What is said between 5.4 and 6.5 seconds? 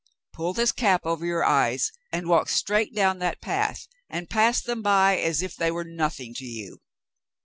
if they were nothing to